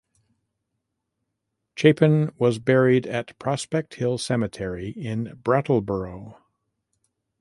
Chapin 1.75 2.31
was 2.39 2.57
buried 2.57 3.05
at 3.05 3.37
Prospect 3.37 3.93
Hill 3.93 4.17
Cemetery 4.17 4.89
in 4.89 5.39
Brattleboro. 5.43 6.39